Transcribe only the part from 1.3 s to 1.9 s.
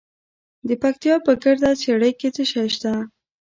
ګرده